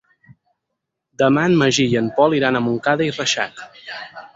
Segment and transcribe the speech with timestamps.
[1.23, 3.67] Demà en Magí i en Pol iran a Montcada i Reixac.